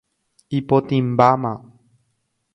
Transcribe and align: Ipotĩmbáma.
Ipotĩmbáma. 0.59 1.53